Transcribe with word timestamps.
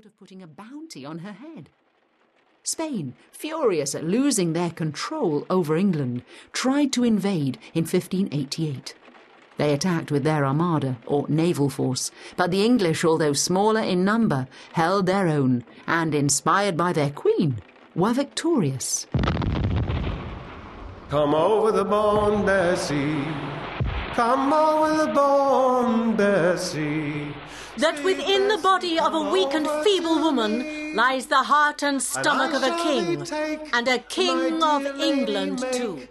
thought 0.00 0.06
of 0.06 0.18
putting 0.18 0.42
a 0.42 0.46
bounty 0.46 1.04
on 1.04 1.18
her 1.18 1.32
head. 1.32 1.68
Spain, 2.62 3.12
furious 3.32 3.94
at 3.94 4.04
losing 4.04 4.52
their 4.52 4.70
control 4.70 5.44
over 5.50 5.76
England, 5.76 6.22
tried 6.52 6.90
to 6.90 7.04
invade 7.04 7.58
in 7.74 7.82
1588. 7.82 8.94
They 9.58 9.74
attacked 9.74 10.10
with 10.10 10.24
their 10.24 10.46
armada, 10.46 10.96
or 11.04 11.26
naval 11.28 11.68
force, 11.68 12.10
but 12.36 12.50
the 12.50 12.64
English, 12.64 13.04
although 13.04 13.34
smaller 13.34 13.82
in 13.82 14.02
number, 14.02 14.48
held 14.72 15.04
their 15.04 15.28
own, 15.28 15.64
and, 15.86 16.14
inspired 16.14 16.78
by 16.78 16.94
their 16.94 17.10
queen, 17.10 17.60
were 17.94 18.14
victorious. 18.14 19.06
Come 21.10 21.34
over 21.34 21.72
the 21.72 21.84
Bon 21.84 22.46
Bessie. 22.46 23.49
Come 24.20 24.52
over 24.52 25.06
the 25.06 25.12
Bon 25.14 26.14
Bessie. 26.14 27.34
That 27.78 28.04
within 28.04 28.48
the 28.48 28.58
body 28.58 28.98
of 28.98 29.14
a 29.14 29.30
weak 29.30 29.54
and 29.54 29.66
feeble 29.82 30.16
woman 30.16 30.94
lies 30.94 31.24
the 31.24 31.42
heart 31.52 31.82
and 31.82 32.02
stomach 32.02 32.52
of 32.52 32.62
a 32.62 32.76
king, 32.82 33.26
and 33.72 33.88
a 33.88 33.98
king 33.98 34.62
of 34.62 34.84
England 35.00 35.64
too. 35.72 36.06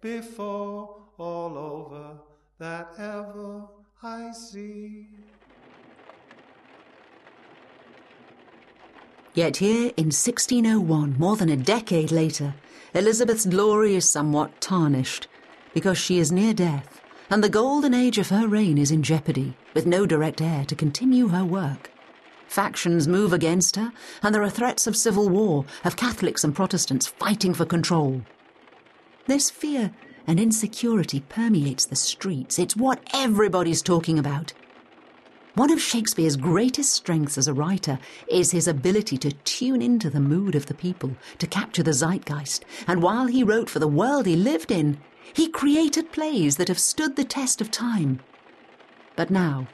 Before 0.00 0.94
all 1.18 1.58
over 1.58 2.20
that 2.60 2.86
ever 2.96 3.64
I 4.00 4.30
see. 4.30 5.08
Yet 9.34 9.56
here 9.56 9.90
in 9.96 10.12
1601, 10.14 11.16
more 11.18 11.34
than 11.34 11.48
a 11.48 11.56
decade 11.56 12.12
later, 12.12 12.54
Elizabeth's 12.94 13.44
glory 13.44 13.96
is 13.96 14.08
somewhat 14.08 14.60
tarnished 14.60 15.26
because 15.74 15.98
she 15.98 16.20
is 16.20 16.30
near 16.30 16.54
death, 16.54 17.00
and 17.30 17.44
the 17.44 17.48
golden 17.48 17.94
age 17.94 18.18
of 18.18 18.30
her 18.30 18.46
reign 18.46 18.78
is 18.78 18.90
in 18.90 19.02
jeopardy, 19.02 19.56
with 19.74 19.86
no 19.86 20.06
direct 20.06 20.40
heir 20.40 20.64
to 20.64 20.74
continue 20.74 21.28
her 21.28 21.44
work. 21.44 21.90
Factions 22.46 23.06
move 23.06 23.32
against 23.32 23.76
her, 23.76 23.92
and 24.22 24.34
there 24.34 24.42
are 24.42 24.50
threats 24.50 24.86
of 24.86 24.96
civil 24.96 25.28
war, 25.28 25.66
of 25.84 25.96
Catholics 25.96 26.44
and 26.44 26.54
Protestants 26.54 27.06
fighting 27.06 27.52
for 27.52 27.66
control. 27.66 28.22
This 29.26 29.50
fear 29.50 29.92
and 30.26 30.40
insecurity 30.40 31.20
permeates 31.20 31.84
the 31.84 31.96
streets. 31.96 32.58
It's 32.58 32.76
what 32.76 33.00
everybody's 33.12 33.82
talking 33.82 34.18
about. 34.18 34.54
One 35.58 35.72
of 35.72 35.82
Shakespeare's 35.82 36.36
greatest 36.36 36.92
strengths 36.92 37.36
as 37.36 37.48
a 37.48 37.52
writer 37.52 37.98
is 38.28 38.52
his 38.52 38.68
ability 38.68 39.18
to 39.18 39.32
tune 39.32 39.82
into 39.82 40.08
the 40.08 40.20
mood 40.20 40.54
of 40.54 40.66
the 40.66 40.74
people, 40.74 41.16
to 41.38 41.48
capture 41.48 41.82
the 41.82 41.92
zeitgeist. 41.92 42.64
And 42.86 43.02
while 43.02 43.26
he 43.26 43.42
wrote 43.42 43.68
for 43.68 43.80
the 43.80 43.88
world 43.88 44.26
he 44.26 44.36
lived 44.36 44.70
in, 44.70 44.98
he 45.32 45.48
created 45.48 46.12
plays 46.12 46.58
that 46.58 46.68
have 46.68 46.78
stood 46.78 47.16
the 47.16 47.24
test 47.24 47.60
of 47.60 47.72
time. 47.72 48.20
But 49.16 49.32
now, 49.32 49.66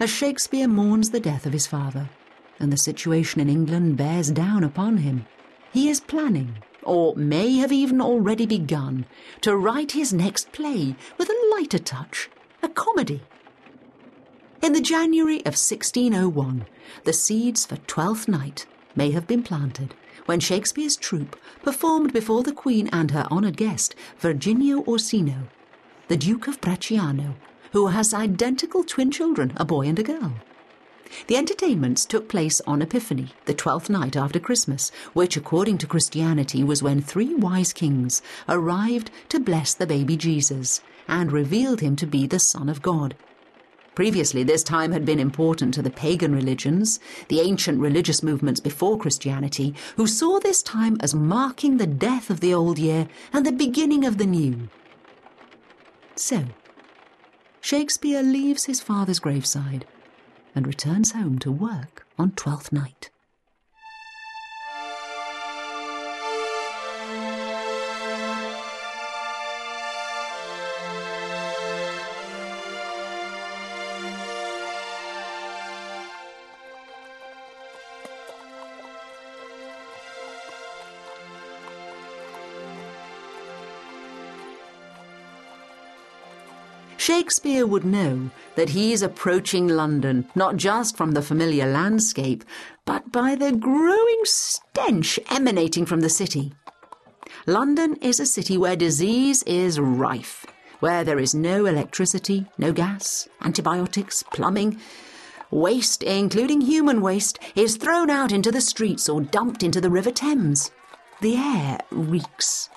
as 0.00 0.10
Shakespeare 0.10 0.66
mourns 0.66 1.10
the 1.10 1.20
death 1.20 1.46
of 1.46 1.52
his 1.52 1.68
father, 1.68 2.10
and 2.58 2.72
the 2.72 2.76
situation 2.76 3.40
in 3.40 3.48
England 3.48 3.96
bears 3.96 4.32
down 4.32 4.64
upon 4.64 4.96
him, 4.96 5.24
he 5.72 5.88
is 5.88 6.00
planning, 6.00 6.56
or 6.82 7.14
may 7.14 7.58
have 7.58 7.70
even 7.70 8.00
already 8.00 8.44
begun, 8.44 9.06
to 9.42 9.56
write 9.56 9.92
his 9.92 10.12
next 10.12 10.50
play 10.50 10.96
with 11.16 11.28
a 11.28 11.54
lighter 11.54 11.78
touch, 11.78 12.28
a 12.60 12.68
comedy. 12.68 13.22
In 14.62 14.72
the 14.72 14.80
January 14.80 15.40
of 15.40 15.54
1601, 15.54 16.64
the 17.04 17.12
seeds 17.12 17.66
for 17.66 17.76
Twelfth 17.76 18.26
Night 18.26 18.66
may 18.94 19.10
have 19.10 19.26
been 19.26 19.42
planted 19.42 19.94
when 20.24 20.40
Shakespeare's 20.40 20.96
troupe 20.96 21.36
performed 21.62 22.12
before 22.12 22.42
the 22.42 22.52
Queen 22.52 22.88
and 22.88 23.10
her 23.10 23.26
honoured 23.30 23.58
guest, 23.58 23.94
Virginio 24.18 24.82
Orsino, 24.86 25.48
the 26.08 26.16
Duke 26.16 26.48
of 26.48 26.60
Bracciano, 26.60 27.34
who 27.72 27.88
has 27.88 28.14
identical 28.14 28.82
twin 28.82 29.10
children, 29.10 29.52
a 29.56 29.64
boy 29.64 29.86
and 29.86 29.98
a 29.98 30.02
girl. 30.02 30.32
The 31.26 31.36
entertainments 31.36 32.06
took 32.06 32.28
place 32.28 32.60
on 32.66 32.80
Epiphany, 32.80 33.32
the 33.44 33.54
twelfth 33.54 33.90
night 33.90 34.16
after 34.16 34.40
Christmas, 34.40 34.90
which, 35.12 35.36
according 35.36 35.78
to 35.78 35.86
Christianity, 35.86 36.64
was 36.64 36.82
when 36.82 37.02
three 37.02 37.34
wise 37.34 37.74
kings 37.74 38.22
arrived 38.48 39.10
to 39.28 39.38
bless 39.38 39.74
the 39.74 39.86
baby 39.86 40.16
Jesus 40.16 40.80
and 41.06 41.30
revealed 41.30 41.80
him 41.80 41.94
to 41.96 42.06
be 42.06 42.26
the 42.26 42.40
Son 42.40 42.68
of 42.70 42.82
God. 42.82 43.14
Previously, 43.96 44.42
this 44.42 44.62
time 44.62 44.92
had 44.92 45.06
been 45.06 45.18
important 45.18 45.72
to 45.72 45.80
the 45.80 45.88
pagan 45.90 46.34
religions, 46.34 47.00
the 47.28 47.40
ancient 47.40 47.80
religious 47.80 48.22
movements 48.22 48.60
before 48.60 48.98
Christianity, 48.98 49.74
who 49.96 50.06
saw 50.06 50.38
this 50.38 50.62
time 50.62 50.98
as 51.00 51.14
marking 51.14 51.78
the 51.78 51.86
death 51.86 52.28
of 52.28 52.40
the 52.40 52.52
old 52.52 52.78
year 52.78 53.08
and 53.32 53.46
the 53.46 53.52
beginning 53.52 54.04
of 54.04 54.18
the 54.18 54.26
new. 54.26 54.68
So, 56.14 56.44
Shakespeare 57.62 58.22
leaves 58.22 58.66
his 58.66 58.82
father's 58.82 59.18
graveside 59.18 59.86
and 60.54 60.66
returns 60.66 61.12
home 61.12 61.38
to 61.38 61.50
work 61.50 62.06
on 62.18 62.32
Twelfth 62.32 62.72
Night. 62.72 63.08
Shakespeare 87.06 87.68
would 87.68 87.84
know 87.84 88.30
that 88.56 88.70
he 88.70 88.92
is 88.92 89.00
approaching 89.00 89.68
London 89.68 90.28
not 90.34 90.56
just 90.56 90.96
from 90.96 91.12
the 91.12 91.22
familiar 91.22 91.64
landscape, 91.64 92.42
but 92.84 93.12
by 93.12 93.36
the 93.36 93.52
growing 93.52 94.22
stench 94.24 95.20
emanating 95.30 95.86
from 95.86 96.00
the 96.00 96.08
city. 96.08 96.52
London 97.46 97.94
is 98.02 98.18
a 98.18 98.26
city 98.26 98.58
where 98.58 98.74
disease 98.74 99.44
is 99.44 99.78
rife, 99.78 100.46
where 100.80 101.04
there 101.04 101.20
is 101.20 101.32
no 101.32 101.66
electricity, 101.66 102.44
no 102.58 102.72
gas, 102.72 103.28
antibiotics, 103.40 104.24
plumbing. 104.32 104.80
Waste, 105.52 106.02
including 106.02 106.60
human 106.60 107.00
waste, 107.00 107.38
is 107.54 107.76
thrown 107.76 108.10
out 108.10 108.32
into 108.32 108.50
the 108.50 108.60
streets 108.60 109.08
or 109.08 109.20
dumped 109.20 109.62
into 109.62 109.80
the 109.80 109.90
River 109.90 110.10
Thames. 110.10 110.72
The 111.20 111.36
air 111.36 111.78
reeks. 111.92 112.68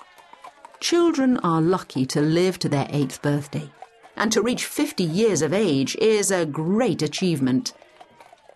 Children 0.78 1.38
are 1.38 1.60
lucky 1.60 2.06
to 2.06 2.20
live 2.20 2.60
to 2.60 2.68
their 2.68 2.86
eighth 2.90 3.22
birthday 3.22 3.68
and 4.20 4.30
to 4.30 4.42
reach 4.42 4.66
50 4.66 5.02
years 5.02 5.40
of 5.40 5.54
age 5.54 5.96
is 5.96 6.30
a 6.30 6.44
great 6.44 7.00
achievement. 7.00 7.72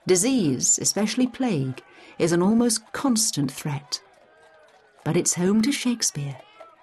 Disease, 0.07 0.79
especially 0.79 1.27
plague, 1.27 1.83
is 2.19 2.33
an 2.33 2.43
almost 2.43 2.93
constant 2.93 3.51
threat. 3.51 4.03
But 5.05 5.17
it's 5.17 5.37
home 5.37 5.63
to 5.63 5.73
Shakespeare. 5.73 6.37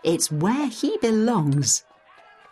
It's 0.04 0.32
where 0.32 0.66
he 0.66 0.98
belongs. 0.98 1.84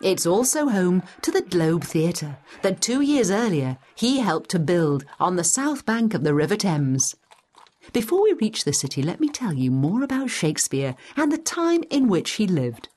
It's 0.04 0.28
also 0.28 0.70
home 0.70 1.02
to 1.24 1.32
the 1.32 1.42
Globe 1.42 1.84
Theatre 1.84 2.38
that 2.62 2.80
two 2.80 3.02
years 3.02 3.32
earlier 3.32 3.80
he 3.96 4.20
helped 4.20 4.52
to 4.52 4.60
build 4.60 5.06
on 5.20 5.36
the 5.36 5.44
south 5.44 5.84
bank 5.84 6.14
of 6.14 6.24
the 6.24 6.36
River 6.36 6.56
Thames. 6.56 7.16
Before 7.92 8.22
we 8.22 8.34
reach 8.34 8.66
the 8.66 8.74
city, 8.74 9.02
let 9.02 9.20
me 9.20 9.30
tell 9.30 9.54
you 9.54 9.72
more 9.72 10.04
about 10.04 10.30
Shakespeare 10.30 10.96
and 11.18 11.32
the 11.32 11.40
time 11.40 11.84
in 11.90 12.08
which 12.08 12.34
he 12.34 12.46
lived. 12.46 12.88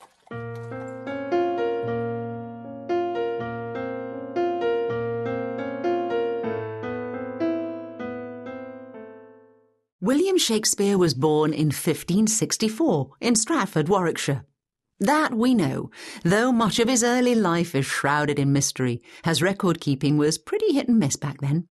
William 10.03 10.37
Shakespeare 10.37 10.99
was 10.99 11.15
born 11.15 11.53
in 11.53 11.67
1564 11.67 13.11
in 13.21 13.37
Stratford, 13.37 13.89
Warwickshire. 13.89 14.45
That 14.99 15.33
we 15.33 15.55
know, 15.55 15.93
though 16.25 16.51
much 16.51 16.81
of 16.81 16.89
his 16.89 17.05
early 17.05 17.37
life 17.37 17.73
is 17.77 17.87
shrouded 17.87 18.37
in 18.37 18.53
mystery, 18.53 19.01
as 19.23 19.43
record 19.43 19.81
keeping 19.81 20.19
was 20.19 20.39
pretty 20.39 20.73
hit 20.73 20.89
and 20.89 20.99
miss 20.99 21.15
back 21.15 21.41
then. 21.41 21.69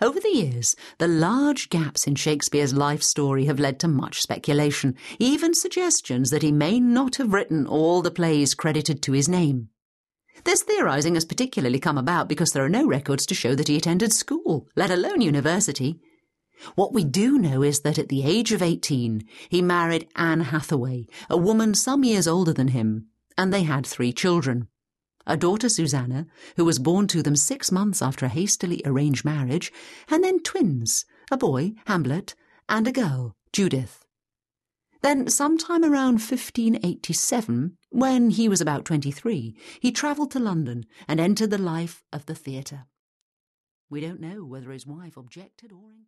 Over 0.00 0.18
the 0.18 0.34
years, 0.34 0.74
the 0.96 1.06
large 1.06 1.68
gaps 1.68 2.06
in 2.06 2.14
Shakespeare's 2.14 2.72
life 2.72 3.02
story 3.02 3.44
have 3.44 3.60
led 3.60 3.78
to 3.80 3.86
much 3.86 4.22
speculation, 4.22 4.96
even 5.18 5.52
suggestions 5.52 6.30
that 6.30 6.42
he 6.42 6.52
may 6.52 6.80
not 6.80 7.16
have 7.16 7.34
written 7.34 7.66
all 7.66 8.00
the 8.00 8.10
plays 8.10 8.54
credited 8.54 9.02
to 9.02 9.12
his 9.12 9.28
name. 9.28 9.68
This 10.44 10.62
theorizing 10.62 11.16
has 11.16 11.26
particularly 11.26 11.80
come 11.80 11.98
about 11.98 12.30
because 12.30 12.52
there 12.52 12.64
are 12.64 12.70
no 12.70 12.86
records 12.86 13.26
to 13.26 13.34
show 13.34 13.54
that 13.56 13.68
he 13.68 13.76
attended 13.76 14.14
school, 14.14 14.68
let 14.74 14.90
alone 14.90 15.20
university. 15.20 16.00
What 16.74 16.92
we 16.92 17.04
do 17.04 17.38
know 17.38 17.62
is 17.62 17.80
that 17.80 17.98
at 17.98 18.08
the 18.08 18.24
age 18.24 18.52
of 18.52 18.62
18, 18.62 19.26
he 19.48 19.62
married 19.62 20.08
Anne 20.16 20.40
Hathaway, 20.40 21.06
a 21.28 21.36
woman 21.36 21.74
some 21.74 22.04
years 22.04 22.28
older 22.28 22.52
than 22.52 22.68
him, 22.68 23.06
and 23.36 23.52
they 23.52 23.62
had 23.62 23.86
three 23.86 24.12
children. 24.12 24.68
A 25.26 25.36
daughter, 25.36 25.68
Susanna, 25.68 26.26
who 26.56 26.64
was 26.64 26.78
born 26.78 27.06
to 27.08 27.22
them 27.22 27.36
six 27.36 27.70
months 27.70 28.02
after 28.02 28.26
a 28.26 28.30
hastily 28.30 28.82
arranged 28.84 29.24
marriage, 29.24 29.72
and 30.08 30.24
then 30.24 30.40
twins, 30.40 31.04
a 31.30 31.36
boy, 31.36 31.74
Hamnet, 31.86 32.34
and 32.68 32.88
a 32.88 32.92
girl, 32.92 33.36
Judith. 33.52 34.04
Then, 35.02 35.28
sometime 35.28 35.84
around 35.84 36.20
1587, 36.20 37.76
when 37.90 38.30
he 38.30 38.48
was 38.48 38.60
about 38.60 38.84
23, 38.84 39.56
he 39.80 39.92
travelled 39.92 40.30
to 40.32 40.38
London 40.38 40.86
and 41.08 41.18
entered 41.18 41.50
the 41.50 41.58
life 41.58 42.04
of 42.12 42.26
the 42.26 42.34
theatre. 42.34 42.86
We 43.90 44.00
don't 44.00 44.20
know 44.20 44.44
whether 44.44 44.70
his 44.70 44.86
wife 44.86 45.16
objected 45.16 45.72
or. 45.72 45.92